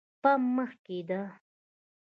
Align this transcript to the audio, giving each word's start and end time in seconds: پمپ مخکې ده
پمپ 0.21 0.45
مخکې 0.57 0.97
ده 1.09 1.21